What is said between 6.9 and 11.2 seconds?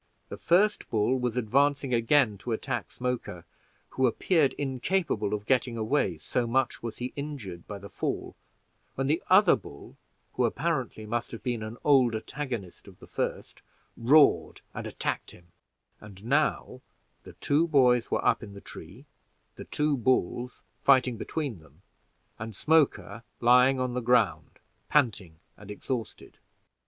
he injured by the fall, when the other bull, who apparently